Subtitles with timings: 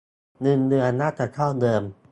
[0.41, 1.83] เงินเดือนน่าจะเท่าเดิม.